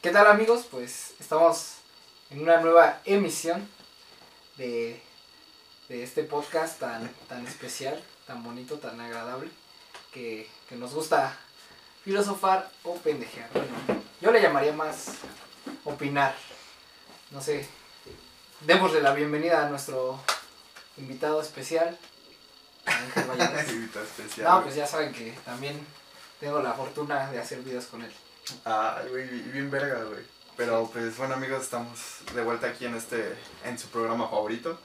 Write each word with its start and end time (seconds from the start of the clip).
¿Qué 0.00 0.12
tal 0.12 0.28
amigos? 0.28 0.66
Pues 0.70 1.12
estamos 1.20 1.74
en 2.30 2.40
una 2.40 2.58
nueva 2.62 3.02
emisión 3.04 3.68
de, 4.56 5.02
de 5.90 6.02
este 6.02 6.22
podcast 6.22 6.80
tan, 6.80 7.06
tan 7.28 7.46
especial, 7.46 8.02
tan 8.26 8.42
bonito, 8.42 8.78
tan 8.78 8.98
agradable, 8.98 9.50
que, 10.10 10.48
que 10.70 10.76
nos 10.76 10.94
gusta 10.94 11.36
filosofar 12.02 12.70
o 12.82 12.94
pendejear. 12.94 13.50
Bueno, 13.52 14.02
yo 14.22 14.32
le 14.32 14.40
llamaría 14.40 14.72
más 14.72 15.16
opinar. 15.84 16.34
No 17.30 17.42
sé, 17.42 17.68
démosle 18.60 19.02
la 19.02 19.12
bienvenida 19.12 19.66
a 19.66 19.68
nuestro 19.68 20.18
invitado 20.96 21.42
especial, 21.42 21.98
Ángel. 22.86 23.26
Invitado 23.74 24.06
especial. 24.06 24.48
No, 24.48 24.62
pues 24.62 24.76
ya 24.76 24.86
saben 24.86 25.12
que 25.12 25.32
también 25.44 25.86
tengo 26.40 26.62
la 26.62 26.72
fortuna 26.72 27.30
de 27.30 27.38
hacer 27.38 27.60
videos 27.60 27.84
con 27.84 28.00
él. 28.00 28.14
Ay, 28.64 29.08
güey, 29.10 29.28
bien 29.52 29.70
verga, 29.70 30.04
güey. 30.04 30.24
Pero 30.56 30.88
pues 30.92 31.16
bueno 31.18 31.34
amigos, 31.34 31.62
estamos 31.62 32.00
de 32.34 32.42
vuelta 32.42 32.68
aquí 32.68 32.86
en 32.86 32.94
este, 32.94 33.36
en 33.64 33.78
su 33.78 33.88
programa 33.88 34.28
favorito. 34.28 34.78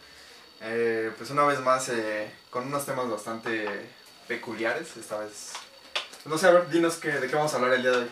Eh, 0.61 1.11
pues 1.17 1.29
una 1.29 1.43
vez 1.43 1.59
más 1.61 1.87
eh, 1.89 2.31
con 2.49 2.67
unos 2.67 2.85
temas 2.85 3.09
bastante 3.09 3.89
peculiares, 4.27 4.95
esta 4.97 5.19
vez. 5.19 5.53
No 6.25 6.37
sé, 6.37 6.47
a 6.47 6.51
ver, 6.51 6.69
dinos 6.69 6.97
que, 6.97 7.09
de 7.09 7.27
qué 7.27 7.35
vamos 7.35 7.53
a 7.53 7.55
hablar 7.55 7.73
el 7.73 7.81
día 7.81 7.91
de 7.91 7.97
hoy. 7.97 8.11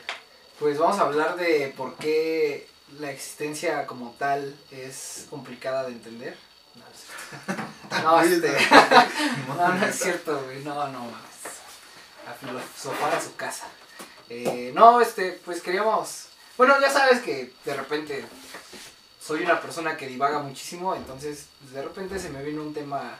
Pues 0.58 0.78
vamos 0.78 0.98
a 1.00 1.04
hablar 1.04 1.36
de 1.36 1.74
por 1.76 1.96
qué 1.96 2.68
la 3.00 3.12
existencia 3.12 3.86
como 3.86 4.16
tal 4.18 4.56
es 4.72 5.28
complicada 5.30 5.84
de 5.84 5.92
entender. 5.92 6.38
No, 6.76 6.84
es 6.92 7.06
cierto. 7.06 7.64
No, 8.04 8.18
Güey, 8.18 8.34
este, 8.34 8.52
no, 9.48 9.74
no 9.74 9.86
es 9.86 9.96
cierto, 10.00 10.44
güey. 10.44 10.64
No, 10.64 10.88
no 10.90 11.00
mames. 11.00 11.40
A 12.28 12.34
filosofar 12.34 13.16
a 13.16 13.22
su 13.22 13.36
casa. 13.36 13.66
Eh, 14.30 14.72
no, 14.76 15.02
este, 15.02 15.34
pues 15.46 15.62
queríamos. 15.62 16.26
Bueno, 16.58 16.80
ya 16.80 16.92
sabes 16.92 17.22
que 17.22 17.52
de 17.66 17.74
repente 17.74 18.26
soy 19.22 19.44
una 19.44 19.62
persona 19.62 19.98
que 19.98 20.08
divaga 20.08 20.40
muchísimo, 20.40 20.96
entonces 20.96 21.48
pues, 21.60 21.74
de 21.74 21.82
repente 21.82 22.20
se 22.20 22.30
me 22.30 22.44
viene 22.44 22.60
un 22.60 22.74
tema 22.74 23.18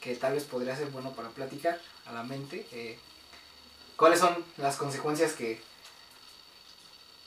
que 0.00 0.14
tal 0.16 0.34
vez 0.34 0.44
podría 0.44 0.76
ser 0.76 0.88
bueno 0.88 1.12
para 1.12 1.28
platicar 1.30 1.80
a 2.06 2.12
la 2.12 2.22
mente. 2.22 2.66
eh, 2.72 2.98
¿Cuáles 3.96 4.18
son 4.18 4.44
las 4.56 4.76
consecuencias 4.76 5.32
que, 5.34 5.60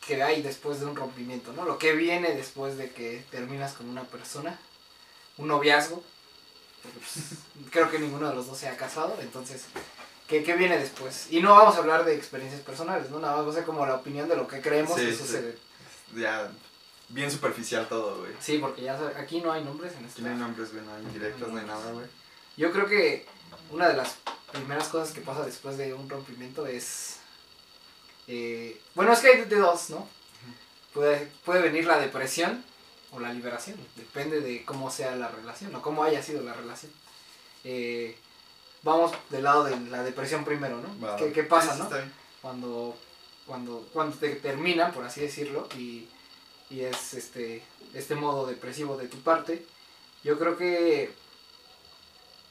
que 0.06 0.22
hay 0.22 0.42
después 0.42 0.80
de 0.80 0.86
un 0.86 0.96
rompimiento, 0.96 1.54
¿no? 1.54 1.64
Lo 1.66 1.78
que 1.78 1.94
viene 1.94 2.36
después 2.36 2.78
de 2.78 2.92
que 2.92 3.24
terminas 3.32 3.74
con 3.74 3.90
una 3.90 4.04
persona, 4.04 4.60
un 5.38 5.48
noviazgo. 5.48 6.04
pues, 6.84 7.40
creo 7.72 7.90
que 7.90 8.00
ninguno 8.00 8.30
de 8.30 8.36
los 8.36 8.48
dos 8.48 8.58
se 8.58 8.68
ha 8.68 8.76
casado, 8.78 9.16
entonces, 9.22 9.64
¿qué, 10.28 10.44
qué 10.44 10.56
viene 10.56 10.78
después? 10.78 11.28
Y 11.32 11.42
no 11.42 11.54
vamos 11.56 11.76
a 11.76 11.80
hablar 11.80 12.06
de 12.06 12.16
experiencias 12.16 12.62
personales, 12.62 13.10
¿no? 13.10 13.20
Nada 13.20 13.38
más 13.38 13.48
va 13.48 13.52
a 13.52 13.56
ser 13.56 13.66
como 13.66 13.86
la 13.86 13.96
opinión 13.96 14.28
de 14.30 14.36
lo 14.36 14.48
que 14.48 14.62
creemos 14.62 14.98
Sí, 15.00 15.06
que 15.06 15.12
sí. 15.14 15.18
sucede. 15.18 15.58
Ya, 16.16 16.52
bien 17.10 17.32
superficial 17.32 17.88
todo, 17.88 18.20
güey. 18.20 18.32
Sí, 18.40 18.58
porque 18.60 18.82
ya 18.84 18.98
aquí 19.18 19.42
no 19.42 19.52
hay 19.52 19.64
nombres 19.64 19.94
en 19.94 20.06
este. 20.06 20.22
Aquí 20.22 20.22
no 20.24 20.30
hay 20.30 20.36
nombres, 20.40 20.72
güey, 20.74 20.86
no 20.86 20.94
hay 20.94 21.04
indirectos, 21.04 21.50
no 21.50 21.60
hay 21.60 21.66
nada, 21.66 21.92
güey. 21.92 22.06
Yo 22.58 22.72
creo 22.72 22.88
que 22.88 23.26
una 23.72 23.88
de 23.90 23.96
las 23.98 24.16
primeras 24.52 24.88
cosas 24.88 25.14
que 25.14 25.22
pasa 25.22 25.46
después 25.46 25.78
de 25.78 25.94
un 25.94 26.10
rompimiento 26.10 26.66
es... 26.66 27.18
eh, 28.28 28.80
bueno, 28.96 29.14
es 29.14 29.20
que 29.20 29.28
hay 29.28 29.42
de 29.46 29.56
dos, 29.58 29.90
¿no? 29.90 30.08
Puede, 30.94 31.32
puede 31.46 31.62
venir 31.62 31.86
la 31.86 32.00
depresión 32.00 32.64
o 33.12 33.20
la 33.20 33.32
liberación, 33.32 33.78
depende 33.96 34.42
de 34.42 34.66
cómo 34.66 34.90
sea 34.90 35.16
la 35.16 35.28
relación 35.30 35.74
o 35.76 35.82
cómo 35.82 36.04
haya 36.04 36.24
sido 36.24 36.42
la 36.44 36.54
relación. 36.54 36.92
Eh, 37.64 38.18
vamos 38.84 39.12
del 39.30 39.44
lado 39.44 39.64
de 39.64 39.80
la 39.90 40.04
depresión 40.04 40.46
primero, 40.46 40.80
¿no? 40.82 41.06
Va, 41.06 41.16
¿Qué, 41.16 41.32
qué 41.32 41.44
pasa, 41.44 41.74
Sí, 41.74 41.82
sí, 41.82 41.88
no? 41.90 42.12
Cuando, 42.42 42.98
cuando, 43.46 43.88
cuando 43.94 44.16
te 44.18 44.36
terminan, 44.36 44.94
por 44.94 45.04
así 45.04 45.22
decirlo, 45.22 45.68
y, 45.76 46.08
y 46.70 46.82
es 46.82 47.14
este, 47.14 47.64
este 47.94 48.16
modo 48.16 48.46
depresivo 48.46 48.98
de 48.98 49.08
tu 49.08 49.20
parte, 49.22 49.66
yo 50.24 50.38
creo 50.38 50.58
que 50.58 51.14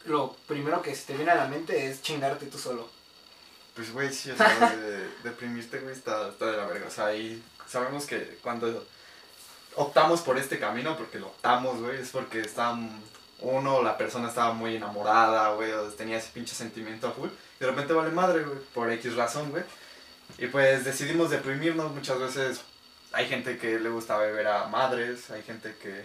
lo 0.04 0.34
primero 0.46 0.82
que 0.82 0.94
se 0.94 1.06
te 1.06 1.16
viene 1.16 1.32
a 1.32 1.36
la 1.36 1.48
mente 1.48 1.88
es 1.88 2.02
chingarte 2.02 2.46
tú 2.46 2.58
solo. 2.58 2.88
Pues, 3.74 3.92
güey, 3.92 4.12
sí, 4.12 4.30
o 4.30 4.36
sea, 4.36 4.70
de, 4.70 5.08
deprimirte, 5.22 5.80
güey, 5.80 5.94
está, 5.94 6.28
está 6.28 6.46
de 6.46 6.56
la 6.56 6.66
verga. 6.66 6.86
O 6.88 6.90
sea, 6.90 7.14
y 7.14 7.42
sabemos 7.66 8.06
que 8.06 8.38
cuando 8.42 8.86
optamos 9.74 10.22
por 10.22 10.38
este 10.38 10.58
camino, 10.58 10.96
porque 10.96 11.18
lo 11.18 11.26
optamos, 11.26 11.80
güey, 11.80 12.00
es 12.00 12.10
porque 12.10 12.40
está, 12.40 12.78
uno, 13.40 13.82
la 13.82 13.98
persona 13.98 14.28
estaba 14.28 14.52
muy 14.52 14.76
enamorada, 14.76 15.52
güey, 15.52 15.72
o 15.72 15.88
tenía 15.90 16.18
ese 16.18 16.30
pinche 16.30 16.54
sentimiento 16.54 17.08
a 17.08 17.12
full. 17.12 17.28
Y 17.28 17.64
de 17.64 17.66
repente 17.66 17.92
vale 17.92 18.10
madre, 18.10 18.42
güey, 18.42 18.58
por 18.74 18.90
X 18.92 19.16
razón, 19.16 19.50
güey. 19.50 19.64
Y 20.38 20.46
pues 20.46 20.84
decidimos 20.84 21.30
deprimirnos 21.30 21.92
muchas 21.92 22.18
veces. 22.18 22.60
Hay 23.12 23.28
gente 23.28 23.58
que 23.58 23.78
le 23.78 23.88
gusta 23.88 24.18
beber 24.18 24.46
a 24.46 24.66
madres, 24.66 25.30
hay 25.30 25.42
gente 25.42 25.74
que 25.80 26.04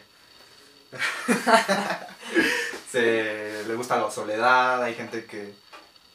se 2.92 3.64
le 3.68 3.76
gusta 3.76 3.98
la 3.98 4.12
soledad, 4.12 4.84
hay 4.84 4.94
gente 4.94 5.26
que 5.26 5.54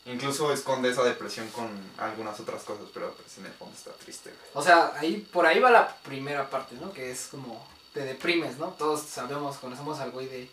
incluso 0.07 0.53
esconde 0.53 0.91
esa 0.91 1.03
depresión 1.03 1.49
con 1.49 1.69
algunas 1.99 2.39
otras 2.41 2.63
cosas, 2.63 2.87
pero 2.95 3.13
pues 3.15 3.39
en 3.39 3.47
el 3.47 3.53
fondo 3.53 3.77
está 3.77 3.93
triste. 3.93 4.33
O 4.55 4.63
sea, 4.63 4.93
ahí, 4.97 5.27
por 5.33 5.45
ahí 5.45 5.59
va 5.59 5.71
la 5.71 5.97
primera 5.97 6.49
parte, 6.49 6.77
¿no? 6.77 6.93
Que 6.93 7.11
es 7.11 7.29
como 7.31 7.67
te 7.93 8.05
deprimes, 8.05 8.59
¿no? 8.59 8.69
Todos 8.79 9.03
sabemos, 9.03 9.57
conocemos 9.57 9.99
al 9.99 10.11
güey 10.11 10.29
de 10.29 10.49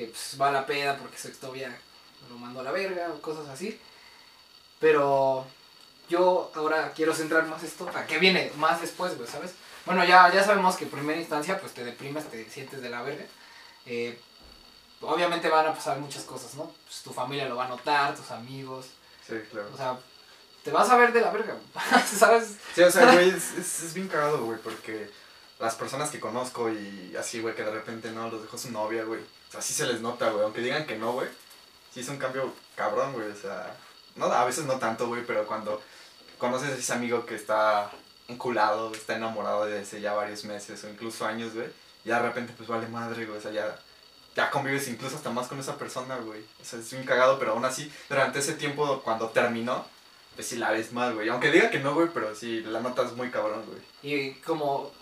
que 0.00 0.06
pues, 0.06 0.40
va 0.40 0.48
a 0.48 0.52
la 0.52 0.66
peda 0.66 0.96
porque 0.96 1.18
su 1.18 1.28
exnovia 1.28 1.76
lo 2.30 2.38
mandó 2.38 2.60
a 2.60 2.62
la 2.62 2.72
verga 2.72 3.08
o 3.12 3.20
cosas 3.20 3.48
así. 3.48 3.78
Pero 4.78 5.46
yo 6.08 6.50
ahora 6.54 6.92
quiero 6.94 7.14
centrar 7.14 7.46
más 7.46 7.62
esto 7.62 7.88
a 7.94 8.06
qué 8.06 8.18
viene 8.18 8.50
más 8.56 8.80
después, 8.80 9.16
güey, 9.16 9.28
¿sabes? 9.28 9.52
Bueno, 9.84 10.02
ya, 10.04 10.32
ya 10.32 10.42
sabemos 10.42 10.76
que 10.76 10.84
en 10.84 10.90
primera 10.90 11.20
instancia 11.20 11.60
pues 11.60 11.74
te 11.74 11.84
deprimes, 11.84 12.30
te 12.30 12.48
sientes 12.48 12.80
de 12.80 12.88
la 12.88 13.02
verga. 13.02 13.24
Eh, 13.84 14.18
obviamente 15.02 15.50
van 15.50 15.66
a 15.66 15.74
pasar 15.74 15.98
muchas 15.98 16.24
cosas, 16.24 16.54
¿no? 16.54 16.72
Pues, 16.86 17.02
tu 17.02 17.12
familia 17.12 17.48
lo 17.48 17.56
va 17.56 17.66
a 17.66 17.68
notar, 17.68 18.14
tus 18.14 18.30
amigos. 18.30 18.86
Sí, 19.26 19.34
claro. 19.50 19.68
O 19.74 19.76
sea, 19.76 19.98
te 20.64 20.70
vas 20.70 20.88
a 20.88 20.96
ver 20.96 21.12
de 21.12 21.20
la 21.20 21.30
verga, 21.30 21.56
¿sabes? 22.06 22.56
Sí, 22.74 22.82
o 22.82 22.90
sea, 22.90 23.12
güey, 23.12 23.28
es, 23.28 23.52
es, 23.58 23.82
es 23.82 23.94
bien 23.94 24.08
cagado, 24.08 24.44
güey, 24.44 24.58
porque 24.60 25.10
las 25.58 25.74
personas 25.74 26.10
que 26.10 26.20
conozco 26.20 26.70
y 26.70 27.14
así, 27.18 27.40
güey, 27.40 27.54
que 27.54 27.64
de 27.64 27.70
repente 27.70 28.10
no 28.12 28.30
los 28.30 28.40
dejó 28.40 28.56
su 28.56 28.70
novia, 28.70 29.04
güey. 29.04 29.20
O 29.50 29.52
sea, 29.52 29.60
sí 29.60 29.74
se 29.74 29.84
les 29.86 30.00
nota, 30.00 30.30
güey, 30.30 30.44
aunque 30.44 30.60
digan 30.60 30.86
que 30.86 30.96
no, 30.96 31.12
güey. 31.12 31.28
Sí 31.92 32.00
es 32.00 32.08
un 32.08 32.18
cambio 32.18 32.54
cabrón, 32.76 33.12
güey, 33.12 33.28
o 33.28 33.36
sea, 33.36 33.76
no, 34.14 34.26
a 34.26 34.44
veces 34.44 34.64
no 34.64 34.78
tanto, 34.78 35.08
güey, 35.08 35.26
pero 35.26 35.44
cuando 35.44 35.82
conoces 36.38 36.70
a 36.70 36.76
ese 36.76 36.92
amigo 36.92 37.26
que 37.26 37.34
está 37.34 37.90
enculado, 38.28 38.92
está 38.94 39.16
enamorado 39.16 39.66
de 39.66 39.82
ese 39.82 40.00
ya 40.00 40.12
varios 40.12 40.44
meses 40.44 40.84
o 40.84 40.88
incluso 40.88 41.26
años, 41.26 41.52
güey, 41.52 41.66
ya 42.04 42.22
de 42.22 42.28
repente 42.28 42.54
pues 42.56 42.68
vale 42.68 42.86
madre, 42.86 43.26
güey, 43.26 43.38
o 43.38 43.42
sea, 43.42 43.50
ya, 43.50 43.76
ya 44.36 44.50
convives 44.50 44.86
incluso 44.86 45.16
hasta 45.16 45.30
más 45.30 45.48
con 45.48 45.58
esa 45.58 45.76
persona, 45.76 46.16
güey. 46.18 46.44
O 46.62 46.64
sea, 46.64 46.78
es 46.78 46.90
bien 46.92 47.04
cagado, 47.04 47.40
pero 47.40 47.52
aún 47.52 47.64
así, 47.64 47.92
durante 48.08 48.38
ese 48.38 48.54
tiempo 48.54 49.00
cuando 49.02 49.30
terminó, 49.30 49.84
pues 50.36 50.46
sí 50.46 50.56
la 50.56 50.70
ves 50.70 50.92
mal, 50.92 51.14
güey. 51.14 51.28
Aunque 51.28 51.50
diga 51.50 51.70
que 51.70 51.80
no, 51.80 51.94
güey, 51.94 52.08
pero 52.14 52.34
sí 52.36 52.60
la 52.60 52.80
notas 52.80 53.12
muy 53.14 53.30
cabrón, 53.30 53.64
güey. 53.66 53.80
Y 54.02 54.34
como, 54.42 54.92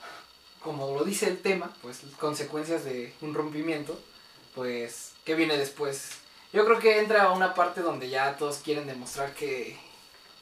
como 0.61 0.97
lo 0.97 1.05
dice 1.05 1.29
el 1.29 1.39
tema, 1.39 1.71
pues 1.83 2.01
consecuencias 2.19 2.85
de 2.85 3.15
un 3.21 3.35
rompimiento, 3.35 4.01
pues, 4.59 5.13
¿qué 5.25 5.37
viene 5.37 5.57
después? 5.57 6.09
Yo 6.53 6.65
creo 6.65 6.81
que 6.81 6.99
entra 6.99 7.31
una 7.31 7.55
parte 7.55 7.81
donde 7.81 8.09
ya 8.09 8.37
todos 8.37 8.57
quieren 8.59 8.89
demostrar 8.89 9.33
que, 9.33 9.79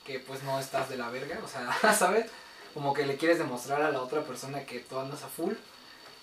que 0.06 0.20
pues 0.20 0.42
no 0.42 0.58
estás 0.58 0.88
de 0.88 0.96
la 0.96 1.10
verga, 1.10 1.38
o 1.44 1.48
sea, 1.48 1.94
¿sabes? 1.98 2.24
Como 2.72 2.94
que 2.94 3.04
le 3.04 3.18
quieres 3.18 3.36
demostrar 3.36 3.82
a 3.82 3.90
la 3.90 4.00
otra 4.00 4.22
persona 4.22 4.64
que 4.64 4.78
tú 4.80 4.98
andas 4.98 5.22
a 5.22 5.28
full. 5.28 5.52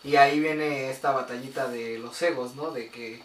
Y 0.03 0.15
ahí 0.15 0.39
viene 0.39 0.89
esta 0.89 1.11
batallita 1.11 1.67
de 1.67 1.99
los 1.99 2.19
egos, 2.23 2.55
¿no? 2.55 2.71
De 2.71 2.89
que 2.89 3.21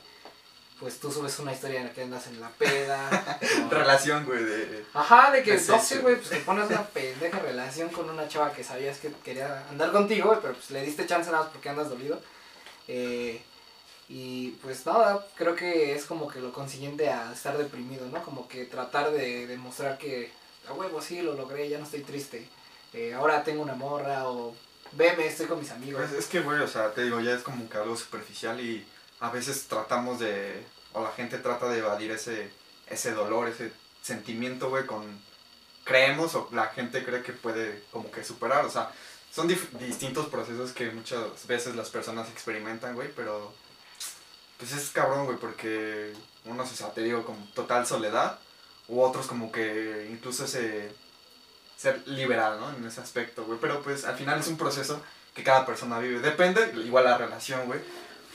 pues 0.80 1.00
tú 1.00 1.10
subes 1.10 1.38
una 1.38 1.54
historia 1.54 1.80
en 1.80 1.86
la 1.86 1.92
que 1.94 2.02
andas 2.02 2.26
en 2.26 2.38
la 2.38 2.50
peda. 2.50 3.38
o- 3.66 3.70
Relación, 3.70 4.26
güey, 4.26 4.44
de... 4.44 4.84
Ajá, 4.92 5.30
de 5.30 5.42
que, 5.42 5.54
no 5.54 5.80
sé, 5.82 5.98
güey, 6.00 6.16
pues 6.16 6.28
te 6.28 6.40
pones 6.40 6.68
una 6.68 6.84
pendeja 6.88 7.38
relación 7.38 7.88
con 7.88 8.10
una 8.10 8.28
chava 8.28 8.52
que 8.52 8.62
sabías 8.62 8.98
que 8.98 9.10
quería 9.24 9.64
andar 9.70 9.92
contigo, 9.92 10.38
pero 10.42 10.52
pues 10.52 10.70
le 10.72 10.82
diste 10.82 11.06
chance 11.06 11.30
nada 11.30 11.44
más 11.44 11.52
porque 11.52 11.70
andas 11.70 11.88
dolido. 11.88 12.20
Eh, 12.86 13.42
y 14.08 14.52
pues 14.62 14.86
nada, 14.86 15.26
creo 15.36 15.54
que 15.54 15.94
es 15.94 16.06
como 16.06 16.28
que 16.28 16.40
lo 16.40 16.52
consiguiente 16.52 17.10
a 17.10 17.32
estar 17.32 17.58
deprimido, 17.58 18.06
¿no? 18.08 18.22
Como 18.22 18.48
que 18.48 18.64
tratar 18.64 19.10
de 19.10 19.46
demostrar 19.46 19.98
que, 19.98 20.30
a 20.66 20.72
huevo, 20.72 21.02
sí, 21.02 21.20
lo 21.20 21.34
logré, 21.34 21.68
ya 21.68 21.78
no 21.78 21.84
estoy 21.84 22.00
triste. 22.00 22.48
Eh, 22.94 23.12
ahora 23.12 23.44
tengo 23.44 23.62
una 23.62 23.74
morra 23.74 24.28
o 24.30 24.54
veme, 24.92 25.26
estoy 25.26 25.46
con 25.46 25.58
mis 25.58 25.70
amigos. 25.70 26.10
Es 26.12 26.26
que, 26.26 26.40
güey, 26.40 26.60
o 26.60 26.68
sea, 26.68 26.92
te 26.94 27.04
digo, 27.04 27.20
ya 27.20 27.34
es 27.34 27.42
como 27.42 27.68
que 27.68 27.76
algo 27.76 27.96
superficial 27.96 28.58
y 28.60 28.86
a 29.20 29.30
veces 29.30 29.66
tratamos 29.68 30.18
de... 30.20 30.64
O 30.94 31.02
la 31.02 31.12
gente 31.12 31.36
trata 31.36 31.68
de 31.68 31.80
evadir 31.80 32.10
ese, 32.10 32.50
ese 32.88 33.12
dolor, 33.12 33.48
ese 33.48 33.72
sentimiento, 34.02 34.70
güey, 34.70 34.86
con... 34.86 35.04
Creemos 35.84 36.34
o 36.34 36.48
la 36.52 36.68
gente 36.68 37.04
cree 37.04 37.22
que 37.22 37.32
puede 37.32 37.82
como 37.92 38.10
que 38.10 38.24
superar, 38.24 38.64
o 38.64 38.70
sea, 38.70 38.90
son 39.30 39.48
distintos 39.48 40.26
procesos 40.28 40.72
que 40.72 40.90
muchas 40.90 41.46
veces 41.46 41.76
las 41.76 41.90
personas 41.90 42.30
experimentan, 42.30 42.94
güey, 42.94 43.10
pero... 43.14 43.52
Pues 44.58 44.72
es 44.72 44.90
cabrón, 44.90 45.24
güey, 45.26 45.38
porque 45.38 46.12
unos, 46.44 46.70
o 46.72 46.74
sea, 46.74 46.92
te 46.92 47.02
digo, 47.02 47.24
como 47.24 47.46
total 47.54 47.86
soledad, 47.86 48.38
u 48.88 49.00
otros 49.00 49.26
como 49.26 49.52
que 49.52 50.08
incluso 50.10 50.44
ese 50.44 50.90
ser 51.76 52.02
liberal, 52.08 52.58
¿no? 52.58 52.70
En 52.70 52.84
ese 52.86 53.00
aspecto, 53.00 53.44
güey. 53.44 53.58
Pero 53.60 53.82
pues 53.82 54.04
al 54.04 54.16
final 54.16 54.40
es 54.40 54.48
un 54.48 54.56
proceso 54.56 55.00
que 55.34 55.44
cada 55.44 55.64
persona 55.64 55.98
vive. 56.00 56.20
Depende, 56.20 56.72
igual 56.84 57.04
la 57.04 57.16
relación, 57.18 57.66
güey. 57.66 57.80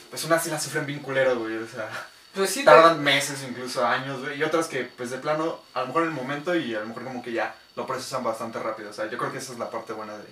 Pues 0.09 0.23
unas 0.23 0.43
sí 0.43 0.49
la 0.49 0.59
sufren 0.59 0.85
bien 0.85 0.99
culero, 0.99 1.37
güey. 1.39 1.57
O 1.57 1.67
sea, 1.67 1.89
Pues 2.33 2.51
sí, 2.51 2.59
te- 2.61 2.65
tardan 2.65 3.03
meses, 3.03 3.43
incluso 3.47 3.85
años, 3.85 4.21
güey. 4.21 4.39
Y 4.39 4.43
otras 4.43 4.67
que, 4.67 4.83
pues 4.85 5.09
de 5.09 5.17
plano, 5.17 5.59
a 5.73 5.81
lo 5.81 5.87
mejor 5.87 6.03
en 6.03 6.09
el 6.09 6.13
momento 6.15 6.55
y 6.55 6.73
a 6.75 6.79
lo 6.79 6.85
mejor 6.85 7.03
como 7.03 7.21
que 7.21 7.33
ya 7.33 7.53
lo 7.75 7.85
procesan 7.85 8.23
bastante 8.23 8.59
rápido. 8.59 8.91
O 8.91 8.93
sea, 8.93 9.09
yo 9.09 9.17
creo 9.17 9.31
que 9.31 9.39
esa 9.39 9.51
es 9.53 9.59
la 9.59 9.69
parte 9.69 9.91
buena 9.93 10.17
de, 10.17 10.25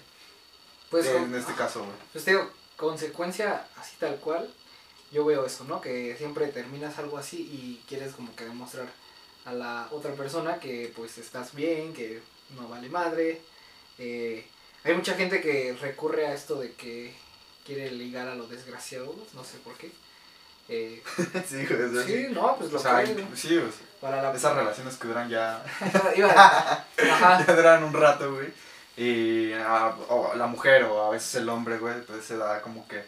pues, 0.89 1.05
de- 1.05 1.13
con- 1.13 1.23
en 1.23 1.35
este 1.35 1.53
caso, 1.55 1.79
güey. 1.79 1.91
pues 2.13 2.23
te 2.23 2.31
digo, 2.31 2.49
consecuencia 2.77 3.65
así 3.77 3.95
tal 3.99 4.15
cual, 4.17 4.49
yo 5.11 5.25
veo 5.25 5.45
eso, 5.45 5.63
¿no? 5.65 5.81
Que 5.81 6.15
siempre 6.17 6.47
terminas 6.47 6.97
algo 6.99 7.17
así 7.17 7.37
y 7.41 7.83
quieres 7.87 8.13
como 8.13 8.35
que 8.35 8.45
demostrar 8.45 8.87
a 9.45 9.53
la 9.53 9.87
otra 9.91 10.13
persona 10.13 10.59
que 10.59 10.91
pues 10.95 11.17
estás 11.17 11.53
bien, 11.53 11.93
que 11.93 12.21
no 12.55 12.67
vale 12.67 12.89
madre. 12.89 13.41
Eh, 13.97 14.45
hay 14.83 14.93
mucha 14.93 15.13
gente 15.15 15.41
que 15.41 15.75
recurre 15.79 16.27
a 16.27 16.33
esto 16.33 16.55
de 16.59 16.73
que 16.73 17.13
quiere 17.65 17.91
ligar 17.91 18.27
a 18.27 18.35
lo 18.35 18.47
desgraciado, 18.47 19.13
no 19.33 19.43
sé 19.43 19.57
por 19.59 19.75
qué. 19.75 19.91
Eh, 20.69 21.03
sí, 21.47 22.27
no, 22.31 22.55
pues 22.57 22.71
lo 22.71 22.79
O 22.79 22.81
sea, 22.81 23.05
sí, 23.05 23.13
sea, 23.47 23.61
para 23.99 24.21
la 24.21 24.33
esas 24.33 24.55
relaciones 24.55 24.95
que 24.95 25.07
duran 25.07 25.29
ya, 25.29 25.63
a- 25.81 26.85
ya 27.45 27.55
duran 27.55 27.83
un 27.83 27.93
rato, 27.93 28.33
güey. 28.33 28.47
Y 28.97 29.53
ah, 29.53 29.95
o 30.09 30.33
la 30.35 30.47
mujer 30.47 30.83
o 30.83 31.05
a 31.05 31.09
veces 31.09 31.35
el 31.35 31.49
hombre, 31.49 31.77
güey, 31.77 32.01
pues 32.05 32.23
se 32.25 32.37
da 32.37 32.61
como 32.61 32.87
que, 32.87 33.03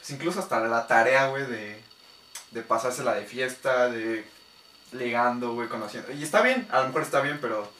pues 0.00 0.10
incluso 0.10 0.40
hasta 0.40 0.60
la 0.60 0.86
tarea, 0.86 1.28
güey, 1.28 1.44
de, 1.44 1.78
de 2.52 2.62
pasársela 2.62 3.14
de 3.14 3.26
fiesta, 3.26 3.90
de 3.90 4.24
ligando, 4.92 5.52
güey, 5.52 5.68
conociendo. 5.68 6.10
Y 6.12 6.22
está 6.22 6.40
bien, 6.40 6.66
a 6.70 6.80
lo 6.80 6.86
mejor 6.86 7.02
está 7.02 7.20
bien, 7.20 7.38
pero 7.38 7.70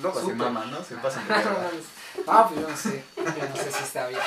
luego 0.00 0.20
se 0.20 0.34
mama, 0.34 0.64
¿no? 0.64 0.82
Se 0.82 0.96
pasan 0.96 1.28
de. 1.28 1.34
Ah, 2.26 2.48
pues 2.48 2.60
yo 2.60 2.68
no 2.68 2.76
sé. 2.76 3.04
Yo 3.16 3.48
no 3.48 3.56
sé 3.56 3.70
si 3.70 3.84
está 3.84 4.08
bien. 4.08 4.20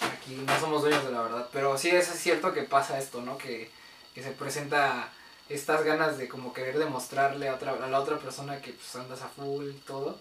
Aquí 0.00 0.42
no 0.46 0.58
somos 0.58 0.80
dueños 0.80 1.04
de 1.04 1.12
la 1.12 1.22
verdad. 1.22 1.48
Pero 1.52 1.76
sí 1.76 1.90
es 1.90 2.06
cierto 2.06 2.54
que 2.54 2.62
pasa 2.62 2.98
esto, 2.98 3.20
¿no? 3.20 3.36
Que, 3.36 3.70
que 4.14 4.22
se 4.22 4.30
presenta 4.30 5.10
estas 5.50 5.84
ganas 5.84 6.16
de 6.16 6.26
como 6.26 6.54
querer 6.54 6.78
demostrarle 6.78 7.48
a, 7.48 7.54
otra, 7.54 7.72
a 7.72 7.86
la 7.86 8.00
otra 8.00 8.16
persona 8.18 8.62
que 8.62 8.72
pues 8.72 8.96
andas 8.96 9.20
a 9.20 9.28
full 9.28 9.68
y 9.68 9.80
todo. 9.86 10.18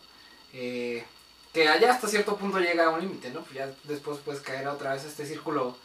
Eh, 0.52 1.06
que 1.54 1.70
allá 1.70 1.94
hasta 1.94 2.10
cierto 2.10 2.36
punto 2.36 2.60
llega 2.60 2.88
a 2.88 2.90
un 2.90 3.00
límite, 3.00 3.30
¿no? 3.30 3.42
Pues 3.42 3.54
ya 3.54 3.70
después 3.86 4.20
puedes 4.26 4.42
caer 4.42 4.68
otra 4.68 4.94
vez 4.94 5.06
a 5.06 5.08
este 5.08 5.26
círculo 5.26 5.78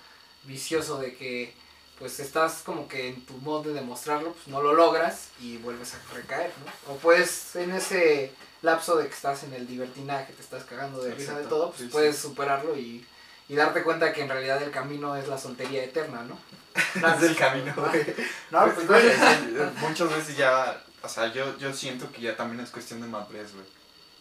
vicioso 0.45 0.99
de 0.99 1.15
que 1.17 1.55
pues 1.99 2.19
estás 2.19 2.63
como 2.65 2.89
que 2.89 3.09
en 3.09 3.25
tu 3.25 3.35
modo 3.35 3.63
de 3.63 3.75
demostrarlo, 3.75 4.33
pues 4.33 4.49
no 4.49 4.61
lo 4.61 4.73
logras 4.73 5.29
y 5.41 5.59
vuelves 5.59 5.95
a 5.95 6.15
recaer, 6.15 6.51
¿no? 6.65 6.93
O 6.93 6.97
puedes 6.97 7.55
en 7.55 7.71
ese 7.71 8.33
lapso 8.63 8.97
de 8.97 9.07
que 9.07 9.15
estás 9.15 9.45
en 9.45 9.53
el 9.53 9.67
divertinaje, 9.69 10.33
te 10.33 10.43
estás 10.43 10.65
cagando 10.65 11.03
de 11.03 11.15
risa 11.15 11.39
de 11.39 11.45
todo, 11.45 11.69
pues 11.69 11.79
sí, 11.79 11.85
sí. 11.87 11.93
puedes 11.93 12.19
superarlo 12.19 12.77
y, 12.77 13.07
y 13.49 13.55
darte 13.55 13.83
cuenta 13.83 14.13
que 14.13 14.23
en 14.23 14.29
realidad 14.29 14.61
el 14.63 14.71
camino 14.71 15.15
es 15.17 15.29
la 15.29 15.39
soltería 15.39 15.85
eterna, 15.85 16.25
¿no? 16.25 16.39
Es 17.17 17.23
el 17.23 17.37
camino, 17.37 17.73
güey. 17.77 18.05
No, 18.51 18.75
pues 18.75 18.89
no, 18.89 19.89
muchas 19.89 20.11
veces 20.11 20.37
ya, 20.37 20.83
o 21.03 21.09
sea, 21.09 21.33
yo, 21.33 21.57
yo 21.59 21.73
siento 21.73 22.11
que 22.11 22.23
ya 22.23 22.37
también 22.37 22.61
es 22.65 22.71
cuestión 22.71 23.01
de 23.01 23.09
madurez, 23.09 23.53
güey. 23.53 23.67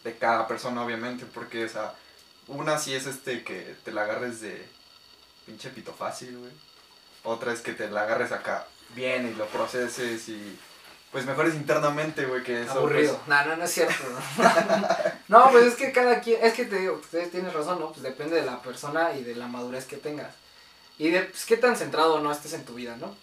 De 0.04 0.16
cada 0.18 0.46
persona, 0.46 0.84
obviamente, 0.84 1.24
porque, 1.26 1.64
o 1.64 1.68
sea, 1.68 1.94
una 2.48 2.78
sí 2.78 2.94
es 2.94 3.06
este 3.06 3.42
que 3.42 3.74
te 3.84 3.92
la 3.92 4.02
agarres 4.02 4.40
de 4.40 4.68
pinche 5.52 5.70
pito 5.70 5.92
fácil, 5.92 6.38
güey. 6.38 6.50
Otra 7.24 7.52
es 7.52 7.60
que 7.60 7.72
te 7.72 7.88
la 7.90 8.02
agarres 8.02 8.32
acá 8.32 8.66
bien 8.94 9.28
y 9.28 9.34
lo 9.34 9.46
proceses 9.46 10.28
y, 10.28 10.58
pues, 11.12 11.24
mejores 11.26 11.54
internamente, 11.54 12.24
güey, 12.24 12.42
que 12.42 12.62
eso. 12.62 12.72
aburrido. 12.72 13.16
pues, 13.16 13.28
No, 13.28 13.44
no, 13.46 13.56
no 13.56 13.64
es 13.64 13.70
cierto. 13.70 13.94
No. 14.38 14.88
no, 15.44 15.50
pues 15.50 15.64
es 15.66 15.74
que 15.74 15.92
cada 15.92 16.20
quien, 16.20 16.42
es 16.42 16.54
que 16.54 16.64
te 16.64 16.78
digo, 16.78 16.94
ustedes 16.94 17.30
tienes 17.30 17.52
razón, 17.52 17.78
¿no? 17.80 17.90
Pues 17.92 18.02
depende 18.02 18.36
de 18.36 18.46
la 18.46 18.60
persona 18.62 19.12
y 19.14 19.22
de 19.22 19.34
la 19.34 19.46
madurez 19.46 19.84
que 19.84 19.96
tengas. 19.98 20.34
Y 20.98 21.10
de 21.10 21.22
pues, 21.22 21.44
qué 21.44 21.56
tan 21.58 21.76
centrado 21.76 22.20
no 22.20 22.32
estés 22.32 22.54
en 22.54 22.64
tu 22.64 22.74
vida, 22.74 22.96
¿no? 22.96 23.14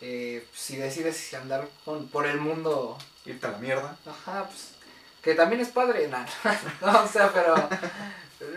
Eh, 0.00 0.46
si 0.54 0.76
decides 0.76 1.32
andar 1.34 1.68
con, 1.84 2.08
por 2.08 2.26
el 2.26 2.38
mundo, 2.40 2.98
irte 3.26 3.46
a 3.46 3.50
la 3.52 3.58
mierda. 3.58 3.96
ajá, 4.06 4.44
pues 4.44 4.70
que 5.22 5.34
también 5.34 5.60
es 5.60 5.68
padre, 5.68 6.06
no, 6.08 6.24
no, 6.92 7.02
o 7.02 7.08
sea, 7.08 7.32
pero 7.32 7.54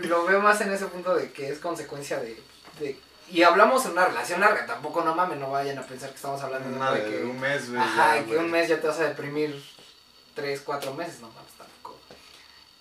lo 0.02 0.26
veo 0.26 0.40
más 0.40 0.62
en 0.62 0.72
ese 0.72 0.86
punto 0.86 1.16
de 1.16 1.32
que 1.32 1.50
es 1.50 1.58
consecuencia 1.60 2.20
de, 2.20 2.40
de- 2.80 3.00
y 3.32 3.44
hablamos 3.44 3.86
en 3.86 3.92
una 3.92 4.06
relación 4.06 4.40
larga, 4.42 4.66
tampoco 4.66 5.04
no 5.04 5.16
mames, 5.16 5.38
no 5.40 5.52
vayan 5.52 5.78
a 5.78 5.84
pensar 5.84 6.10
que 6.10 6.16
estamos 6.16 6.42
hablando 6.42 6.70
de, 6.70 6.78
Nada 6.78 6.96
de 6.96 7.04
de 7.04 7.18
que 7.18 7.24
un 7.24 7.40
mes, 7.40 7.70
güey. 7.70 7.82
Ajá, 7.82 8.16
ya, 8.16 8.22
que 8.24 8.28
güey. 8.28 8.40
un 8.40 8.52
mes 8.52 8.68
ya 8.70 8.80
te 8.82 8.88
vas 8.88 9.00
a 9.00 9.04
deprimir 9.10 9.64
tres, 10.36 10.62
cuatro 10.66 10.94
meses, 10.94 11.20
no 11.22 11.28
mames, 11.30 11.52
tampoco. 11.58 11.98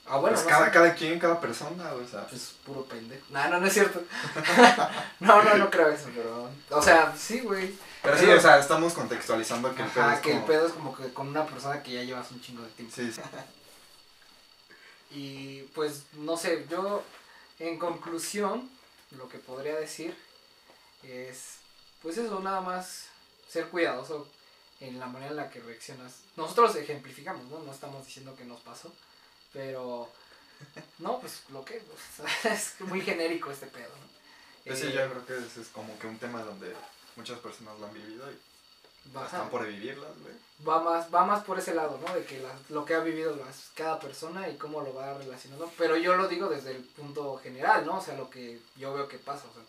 Ah, 0.06 0.16
bueno, 0.16 0.34
Pues 0.36 0.44
no 0.44 0.50
cada, 0.50 0.66
sé. 0.66 0.72
cada 0.72 0.94
quien, 0.94 1.18
cada 1.18 1.40
persona, 1.40 1.92
o 1.92 2.06
sea. 2.08 2.26
Pues 2.26 2.54
puro 2.64 2.84
pendejo. 2.84 3.24
No, 3.30 3.48
no, 3.48 3.60
no 3.60 3.66
es 3.66 3.72
cierto. 3.74 4.02
no, 5.20 5.42
no, 5.42 5.54
no 5.56 5.70
creo 5.70 5.88
eso, 5.88 6.08
pero. 6.14 6.48
O 6.70 6.82
sea, 6.82 7.14
sí, 7.16 7.40
güey. 7.40 7.74
Pero 8.02 8.16
sí, 8.16 8.26
o 8.26 8.40
sea, 8.40 8.58
estamos 8.58 8.94
contextualizando 8.94 9.74
que 9.74 9.82
el 9.82 9.88
pedo 9.88 10.04
Ajá, 10.04 10.14
es 10.14 10.20
que 10.20 10.32
el 10.32 10.44
pedo 10.44 10.66
es 10.68 10.72
como 10.72 10.96
que 10.96 11.12
con 11.12 11.28
una 11.28 11.44
persona 11.44 11.82
que 11.82 11.92
ya 11.92 12.02
llevas 12.02 12.30
un 12.30 12.40
chingo 12.40 12.62
de 12.62 12.68
tiempo. 12.70 12.94
Sí, 12.96 13.12
sí. 13.12 13.20
Y 15.10 15.62
pues, 15.74 16.02
no 16.14 16.36
sé, 16.36 16.66
yo 16.70 17.02
en 17.58 17.78
conclusión, 17.78 18.68
lo 19.16 19.28
que 19.28 19.38
podría 19.38 19.74
decir 19.76 20.14
es, 21.02 21.56
pues 22.02 22.18
eso, 22.18 22.40
nada 22.40 22.60
más 22.60 23.06
ser 23.48 23.68
cuidadoso 23.68 24.26
en 24.80 24.98
la 25.00 25.06
manera 25.06 25.30
en 25.30 25.36
la 25.36 25.50
que 25.50 25.60
reaccionas. 25.60 26.16
Nosotros 26.36 26.76
ejemplificamos, 26.76 27.44
¿no? 27.50 27.58
No 27.60 27.72
estamos 27.72 28.04
diciendo 28.06 28.34
que 28.36 28.44
nos 28.44 28.60
pasó, 28.60 28.92
pero 29.52 30.08
no, 30.98 31.18
pues 31.20 31.42
lo 31.50 31.64
que 31.64 31.82
es 32.44 32.80
muy 32.80 33.00
genérico 33.00 33.50
este 33.50 33.66
pedo, 33.66 33.88
¿no? 33.88 34.08
Pues 34.64 34.80
sí, 34.80 34.86
Eh, 34.88 34.92
yo 34.92 35.08
creo 35.10 35.26
que 35.26 35.46
ese 35.46 35.62
es 35.62 35.68
como 35.68 35.98
que 35.98 36.06
un 36.06 36.18
tema 36.18 36.42
donde 36.42 36.74
muchas 37.16 37.38
personas 37.38 37.78
lo 37.78 37.86
han 37.86 37.94
vivido 37.94 38.30
y 38.30 38.38
va, 39.16 39.24
están 39.24 39.48
por 39.48 39.66
vivirlas, 39.66 40.10
güey. 40.20 40.34
va 40.68 40.80
más, 40.82 41.12
va 41.14 41.24
más 41.24 41.42
por 41.44 41.58
ese 41.58 41.74
lado, 41.74 41.98
¿no? 42.06 42.14
De 42.14 42.24
que 42.24 42.38
la- 42.40 42.54
lo 42.68 42.84
que 42.84 42.94
ha 42.94 43.00
vivido 43.00 43.34
las- 43.36 43.70
cada 43.74 43.98
persona 43.98 44.48
y 44.48 44.56
cómo 44.58 44.82
lo 44.82 44.92
va 44.94 45.14
relacionando. 45.16 45.72
Pero 45.78 45.96
yo 45.96 46.16
lo 46.16 46.28
digo 46.28 46.48
desde 46.48 46.72
el 46.72 46.84
punto 46.84 47.38
general, 47.38 47.86
¿no? 47.86 47.98
O 47.98 48.02
sea, 48.02 48.14
lo 48.16 48.28
que 48.28 48.60
yo 48.76 48.92
veo 48.92 49.08
que 49.08 49.18
pasa. 49.18 49.44
O 49.48 49.54
sea, 49.54 49.62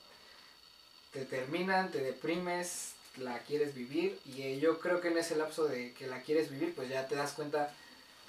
te 1.11 1.25
terminan, 1.25 1.91
te 1.91 1.99
deprimes, 1.99 2.93
la 3.17 3.39
quieres 3.39 3.73
vivir 3.75 4.19
y 4.25 4.41
eh, 4.43 4.59
yo 4.59 4.79
creo 4.79 5.01
que 5.01 5.09
en 5.09 5.17
ese 5.17 5.35
lapso 5.35 5.65
de 5.65 5.93
que 5.93 6.07
la 6.07 6.21
quieres 6.21 6.49
vivir, 6.49 6.73
pues 6.75 6.89
ya 6.89 7.07
te 7.07 7.15
das 7.15 7.33
cuenta 7.33 7.73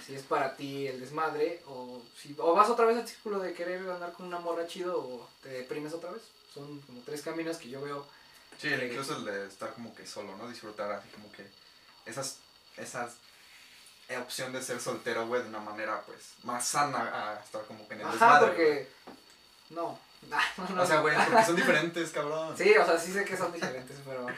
si 0.05 0.15
es 0.15 0.23
para 0.23 0.56
ti 0.56 0.87
el 0.87 0.99
desmadre 0.99 1.62
o 1.67 2.03
si 2.17 2.35
o 2.38 2.55
vas 2.55 2.71
otra 2.71 2.87
vez 2.87 2.97
al 2.97 3.06
círculo 3.06 3.38
de 3.38 3.53
querer 3.53 3.88
andar 3.91 4.12
con 4.12 4.27
una 4.27 4.38
morra 4.38 4.67
chido 4.67 4.99
o 4.99 5.29
te 5.43 5.50
deprimes 5.50 5.93
otra 5.93 6.11
vez. 6.11 6.23
Son 6.55 6.81
como 6.81 7.00
tres 7.03 7.23
caminos 7.23 7.59
que 7.59 7.69
yo 7.69 7.81
veo 7.81 8.07
Sí, 8.61 8.69
incluso 8.69 9.16
el 9.16 9.25
de 9.25 9.47
estar 9.47 9.73
como 9.73 9.95
que 9.95 10.07
solo, 10.07 10.37
¿no? 10.37 10.47
Disfrutar 10.47 10.93
así 10.93 11.09
como 11.09 11.33
que 11.33 11.47
esas, 12.04 12.37
esas 12.76 13.14
eh, 14.11 14.19
opción 14.19 14.52
de 14.52 14.62
ser 14.62 14.81
soltero, 14.81 15.26
güey, 15.26 15.43
de 15.43 15.49
una 15.49 15.61
manera, 15.61 16.02
pues, 16.02 16.35
más 16.43 16.66
sana 16.66 17.11
a 17.33 17.40
estar 17.40 17.64
como 17.64 17.88
que 17.88 17.95
en 17.95 18.00
el 18.00 18.07
Ajá, 18.07 18.12
desmadre, 18.12 18.47
porque. 18.49 18.88
No. 19.71 19.99
O 20.79 20.87
sea, 20.87 21.00
güey, 21.00 21.17
porque 21.17 21.45
son 21.45 21.57
diferentes, 21.57 22.11
cabrón. 22.11 22.57
Sí, 22.57 22.77
o 22.77 22.85
sea, 22.87 22.99
sí 22.99 23.12
sé 23.12 23.25
que 23.25 23.37
son 23.37 23.53
diferentes, 23.53 23.97
pero. 24.05 24.27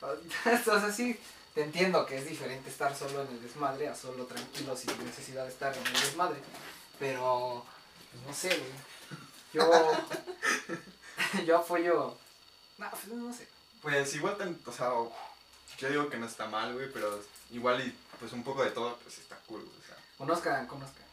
O 0.00 0.80
sea, 0.80 0.92
sí, 0.92 1.18
te 1.54 1.64
entiendo 1.64 2.06
que 2.06 2.18
es 2.18 2.26
diferente 2.26 2.70
estar 2.70 2.94
solo 2.94 3.22
en 3.22 3.28
el 3.28 3.42
desmadre 3.42 3.88
a 3.88 3.94
solo 3.94 4.26
tranquilo 4.26 4.76
sin 4.76 4.96
necesidad 5.04 5.42
de 5.44 5.50
estar 5.50 5.76
en 5.76 5.86
el 5.86 5.92
desmadre. 5.92 6.38
Pero. 6.98 7.64
pues, 8.12 8.26
no 8.26 8.32
sé, 8.32 8.48
güey. 8.56 8.70
Yo. 9.52 9.92
yo 11.46 11.58
apoyo. 11.58 12.16
No, 12.78 12.90
pues, 12.90 13.08
no 13.08 13.32
sé. 13.34 13.48
Pues 13.82 14.14
igual, 14.14 14.36
tan- 14.36 14.58
o 14.66 14.72
sea, 14.72 14.90
yo 15.78 15.88
digo 15.88 16.08
que 16.08 16.16
no 16.18 16.26
está 16.26 16.46
mal, 16.46 16.74
güey, 16.74 16.90
pero 16.92 17.20
igual 17.50 17.80
y 17.80 17.96
pues 18.18 18.32
un 18.32 18.42
poco 18.42 18.64
de 18.64 18.70
todo, 18.70 18.96
pues 19.02 19.18
está 19.18 19.36
cool, 19.46 19.62
güey, 19.64 19.78
o 19.78 19.86
sea. 19.86 19.96
Conozcan, 20.16 20.66
conozcan. 20.66 21.04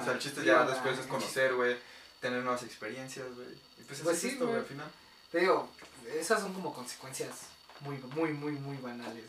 o 0.00 0.04
sea, 0.04 0.12
el 0.14 0.18
chiste 0.18 0.44
ya 0.44 0.64
después 0.64 0.98
es 0.98 1.06
conocer, 1.06 1.54
güey, 1.54 1.76
tener 2.24 2.42
nuevas 2.42 2.62
experiencias, 2.62 3.26
güey. 3.34 3.52
Y 3.78 3.82
pues, 3.84 4.00
Pues 4.00 4.16
es 4.16 4.22
sí, 4.22 4.28
esto, 4.28 4.46
güey, 4.46 4.58
al 4.58 4.64
final. 4.64 4.90
Te 5.30 5.40
digo, 5.40 5.68
esas 6.18 6.40
son 6.40 6.54
como 6.54 6.72
consecuencias 6.72 7.48
muy, 7.80 7.98
muy, 7.98 8.32
muy, 8.32 8.52
muy 8.52 8.78
banales 8.78 9.26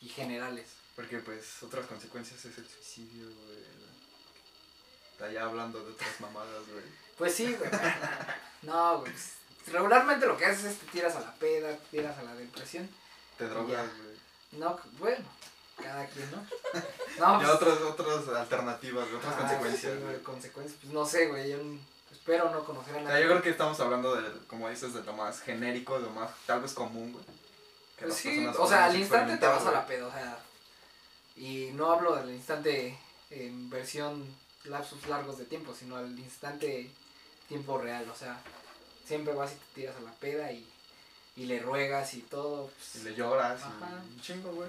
y 0.00 0.08
generales. 0.08 0.68
Porque 0.96 1.18
pues 1.18 1.62
otras 1.62 1.84
consecuencias 1.86 2.42
es 2.42 2.56
el 2.56 2.66
suicidio, 2.66 3.26
güey. 3.26 3.58
Está 5.12 5.30
ya 5.30 5.44
hablando 5.44 5.84
de 5.84 5.92
otras 5.92 6.20
mamadas, 6.20 6.66
güey. 6.72 6.84
Pues 7.18 7.34
sí, 7.34 7.54
güey. 7.54 7.70
No, 8.62 9.00
güey. 9.00 9.12
pues, 9.12 9.72
regularmente 9.74 10.26
lo 10.26 10.38
que 10.38 10.46
haces 10.46 10.64
es 10.64 10.78
te 10.78 10.86
tiras 10.86 11.16
a 11.16 11.20
la 11.20 11.34
peda, 11.34 11.76
te 11.76 11.98
tiras 11.98 12.16
a 12.16 12.22
la 12.22 12.34
depresión. 12.34 12.88
Te 13.36 13.46
drogas, 13.46 13.86
güey. 13.98 14.16
No, 14.60 14.80
bueno, 14.98 15.24
cada 15.76 16.06
quien, 16.06 16.30
¿no? 16.30 16.46
No, 17.18 17.42
Y 17.42 17.44
pues, 17.44 17.54
otras, 17.56 17.80
otras 17.82 18.28
alternativas, 18.28 19.06
otras 19.08 19.34
ah, 19.34 19.38
consecuencias, 19.38 19.92
sí, 19.92 19.98
güey. 19.98 20.12
güey, 20.12 20.22
consecuencias. 20.22 20.78
Pues 20.80 20.92
no 20.92 21.04
sé, 21.04 21.26
güey. 21.26 21.50
Yo 21.50 21.58
espero 22.28 22.50
no 22.50 22.64
conocer 22.64 22.94
a 22.94 22.98
O 22.98 23.00
sea, 23.00 23.08
nadie. 23.08 23.22
yo 23.22 23.28
creo 23.30 23.42
que 23.42 23.50
estamos 23.50 23.80
hablando 23.80 24.14
de, 24.14 24.30
como 24.46 24.68
dices, 24.68 24.92
de 24.92 25.02
lo 25.02 25.12
más 25.14 25.40
genérico, 25.40 25.98
de 25.98 26.06
lo 26.06 26.10
más 26.10 26.30
tal 26.46 26.60
vez 26.60 26.72
común, 26.74 27.12
güey. 27.12 27.24
que 27.24 28.04
Pues 28.04 28.08
las 28.10 28.18
sí, 28.18 28.28
personas 28.28 28.56
o 28.58 28.68
sea, 28.68 28.84
al 28.86 28.96
instante 28.96 29.36
te 29.38 29.46
vas 29.46 29.66
a 29.66 29.70
la 29.70 29.86
peda, 29.86 30.06
o 30.06 30.12
sea. 30.12 30.38
Y 31.36 31.70
no 31.74 31.90
hablo 31.92 32.16
del 32.16 32.30
instante 32.34 32.98
en 33.30 33.70
versión 33.70 34.26
lapsos 34.64 35.06
largos 35.06 35.38
de 35.38 35.44
tiempo, 35.46 35.74
sino 35.78 35.96
al 35.96 36.18
instante 36.18 36.90
tiempo 37.48 37.78
real, 37.78 38.06
o 38.10 38.14
sea, 38.14 38.38
siempre 39.06 39.32
vas 39.32 39.52
y 39.52 39.54
te 39.54 39.80
tiras 39.80 39.96
a 39.96 40.00
la 40.00 40.12
peda 40.12 40.52
y, 40.52 40.68
y 41.36 41.46
le 41.46 41.60
ruegas 41.60 42.12
y 42.14 42.20
todo. 42.22 42.66
pues, 42.66 42.96
Y 42.96 43.08
le 43.08 43.14
lloras 43.14 43.62
Ajá. 43.62 44.02
y 44.06 44.14
un 44.14 44.20
chingo, 44.20 44.52
güey. 44.52 44.68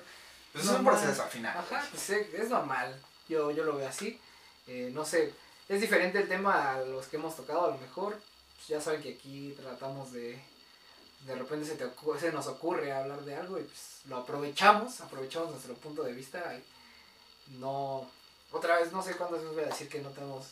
Pues 0.54 0.66
es 0.66 0.72
un 0.72 0.86
proceso 0.86 1.24
al 1.24 1.30
final. 1.30 1.58
Ajá, 1.58 1.86
pues 1.92 2.10
es, 2.10 2.34
es 2.34 2.50
normal. 2.50 3.00
Yo, 3.28 3.52
yo 3.52 3.64
lo 3.64 3.76
veo 3.76 3.88
así. 3.88 4.20
Eh, 4.68 4.90
no 4.94 5.04
sé, 5.06 5.34
es 5.70 5.82
diferente 5.82 6.18
el 6.18 6.28
tema 6.28 6.74
a 6.74 6.82
los 6.82 7.06
que 7.06 7.18
hemos 7.18 7.36
tocado. 7.36 7.66
A 7.66 7.72
lo 7.72 7.78
mejor, 7.78 8.20
pues 8.56 8.68
ya 8.68 8.82
saben 8.82 9.02
que 9.02 9.14
aquí 9.14 9.56
tratamos 9.62 10.12
de. 10.12 10.42
De 11.26 11.36
repente 11.36 11.66
se, 11.68 11.76
te 11.76 11.86
se 12.20 12.32
nos 12.32 12.48
ocurre 12.48 12.92
hablar 12.94 13.22
de 13.22 13.36
algo 13.36 13.60
y 13.60 13.64
pues 13.64 14.02
lo 14.06 14.18
aprovechamos, 14.18 15.02
aprovechamos 15.02 15.52
nuestro 15.52 15.76
punto 15.76 16.04
de 16.04 16.14
vista. 16.14 16.40
Y 16.56 17.58
no. 17.60 18.10
Otra 18.52 18.80
vez, 18.80 18.92
no 18.92 19.04
sé 19.04 19.16
cuándo 19.16 19.40
se 19.40 19.46
voy 19.46 19.64
a 19.64 19.68
decir 19.68 19.88
que 19.88 20.02
no 20.02 20.10
tenemos. 20.10 20.48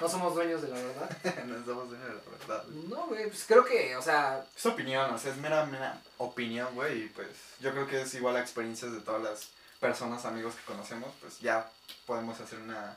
No 0.00 0.08
somos 0.08 0.34
dueños 0.34 0.62
de 0.62 0.68
la 0.68 0.76
verdad. 0.76 1.10
no 1.46 1.56
estamos 1.56 1.92
en 1.92 2.00
la 2.00 2.06
verdad. 2.06 2.64
güey. 2.68 2.86
No, 2.88 3.06
güey, 3.06 3.26
pues 3.28 3.44
creo 3.46 3.64
que, 3.64 3.96
o 3.96 4.02
sea, 4.02 4.44
Es 4.56 4.66
opinión, 4.66 5.12
o 5.12 5.18
sea, 5.18 5.32
es 5.32 5.38
mera, 5.38 5.64
mera 5.66 6.00
opinión, 6.18 6.72
güey. 6.74 7.04
Y 7.04 7.08
pues 7.08 7.28
yo 7.60 7.72
creo 7.72 7.86
que 7.86 8.02
es 8.02 8.14
igual 8.14 8.36
a 8.36 8.40
experiencias 8.40 8.92
de 8.92 9.00
todas 9.00 9.22
las 9.22 9.48
personas, 9.80 10.24
amigos 10.24 10.54
que 10.54 10.64
conocemos. 10.64 11.12
Pues 11.20 11.40
ya 11.40 11.68
podemos 12.04 12.38
hacer 12.40 12.58
una, 12.60 12.96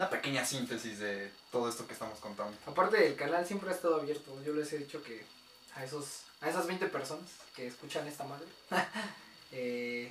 una 0.00 0.08
pequeña 0.08 0.46
síntesis 0.46 0.98
de 0.98 1.30
todo 1.52 1.68
esto 1.68 1.86
que 1.86 1.92
estamos 1.92 2.18
contando. 2.20 2.56
Aparte 2.64 3.06
el 3.06 3.16
canal 3.16 3.46
siempre 3.46 3.68
ha 3.68 3.74
estado 3.74 3.96
abierto. 3.96 4.34
Yo 4.42 4.54
les 4.54 4.72
he 4.72 4.78
dicho 4.78 5.02
que 5.02 5.22
a 5.74 5.84
esos 5.84 6.22
a 6.40 6.48
esas 6.48 6.66
20 6.66 6.86
personas 6.86 7.30
que 7.54 7.66
escuchan 7.66 8.08
esta 8.08 8.24
madre, 8.24 8.46
eh, 9.52 10.10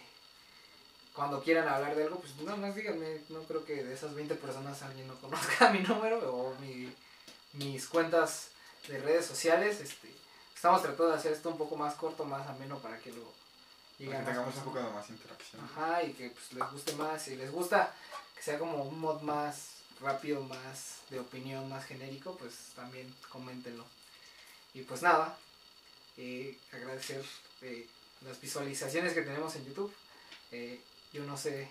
cuando 1.11 1.41
quieran 1.41 1.67
hablar 1.67 1.95
de 1.95 2.03
algo, 2.03 2.19
pues 2.19 2.35
no 2.35 2.55
más 2.55 2.75
díganme. 2.75 3.21
No 3.29 3.41
creo 3.41 3.65
que 3.65 3.83
de 3.83 3.95
esas 3.95 4.13
20 4.13 4.35
personas 4.35 4.79
alguien 4.83 5.07
no 5.07 5.15
conozca 5.15 5.69
mi 5.73 5.79
número 5.79 6.19
o 6.35 6.53
mi, 6.59 6.93
mis 7.53 7.87
cuentas 7.87 8.49
de 8.87 8.99
redes 8.99 9.25
sociales. 9.25 9.81
Este, 9.81 10.13
estamos 10.53 10.83
tratando 10.83 11.07
de 11.07 11.17
hacer 11.17 11.33
esto 11.33 11.49
un 11.49 11.57
poco 11.57 11.75
más 11.75 11.95
corto, 11.95 12.25
más 12.25 12.47
ameno 12.47 12.77
para 12.77 12.99
que 12.99 13.11
lo 13.11 13.23
Para 14.05 14.19
que 14.19 14.25
tengamos 14.25 14.55
un 14.55 14.63
poco 14.65 14.77
de 14.77 14.91
más 14.91 15.09
interacción. 15.09 15.63
Ajá, 15.63 16.03
y 16.03 16.13
que 16.13 16.29
pues, 16.29 16.53
les 16.53 16.71
guste 16.71 16.93
más. 16.93 17.23
Si 17.23 17.35
les 17.35 17.51
gusta 17.51 17.91
que 18.35 18.43
sea 18.43 18.59
como 18.59 18.83
un 18.83 18.99
mod 18.99 19.21
más 19.21 19.78
rápido, 20.01 20.41
más 20.41 20.97
de 21.09 21.19
opinión, 21.19 21.67
más 21.69 21.85
genérico, 21.85 22.35
pues 22.37 22.53
también 22.75 23.13
coméntenlo. 23.29 23.85
Y 24.73 24.81
pues 24.81 25.01
nada, 25.01 25.37
eh, 26.17 26.57
agradecer 26.71 27.23
eh, 27.61 27.87
las 28.21 28.39
visualizaciones 28.39 29.13
que 29.13 29.21
tenemos 29.21 29.55
en 29.55 29.65
YouTube. 29.65 29.93
Eh, 30.51 30.81
yo 31.13 31.23
no 31.23 31.37
sé, 31.37 31.69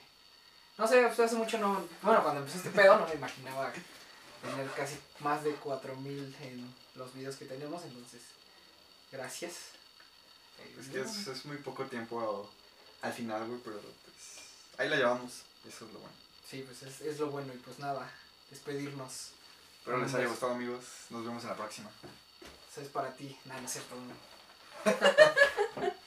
no 0.77 0.87
sé, 0.87 1.03
pues, 1.07 1.19
hace 1.21 1.37
mucho 1.37 1.59
no. 1.59 1.87
Bueno, 2.03 2.23
cuando 2.23 2.41
empezó 2.41 2.59
este 2.59 2.71
pedo 2.71 2.99
no 2.99 3.07
me 3.07 3.15
imaginaba 3.15 3.73
tener 4.43 4.71
casi 4.73 4.97
más 5.21 5.43
de 5.45 5.53
4000 5.53 6.37
en 6.43 6.75
los 6.95 7.13
videos 7.15 7.37
que 7.37 7.45
tenemos, 7.45 7.83
entonces, 7.85 8.23
gracias. 9.11 9.55
Eh, 10.59 10.77
Es 10.81 10.89
que 10.89 11.01
es, 11.01 11.27
es 11.27 11.45
muy 11.45 11.57
poco 11.59 11.85
tiempo 11.87 12.51
al 13.03 13.13
final, 13.13 13.47
güey, 13.47 13.61
pero 13.65 13.81
pues 13.81 14.17
ahí 14.79 14.89
la 14.89 14.97
llevamos. 14.97 15.43
Eso 15.69 15.87
es 15.87 15.93
lo 15.93 15.99
bueno. 16.01 16.28
Sí, 16.49 16.65
pues 16.67 16.83
es, 16.83 17.01
es 17.03 17.19
lo 17.21 17.29
bueno 17.29 17.53
y 17.53 17.59
pues 17.59 17.79
nada, 17.79 18.11
despedirnos. 18.51 19.33
Espero 19.81 19.99
les 19.99 20.15
haya 20.15 20.29
gustado, 20.29 20.53
amigos. 20.53 20.85
Nos 21.11 21.25
vemos 21.25 21.43
en 21.43 21.51
la 21.51 21.57
próxima. 21.57 21.91
Eso 22.71 22.81
es 22.81 22.89
para 22.89 23.13
ti. 23.13 23.37
Nada, 23.45 23.61
no 23.61 23.67
es 23.67 23.73
cierto. 23.73 23.95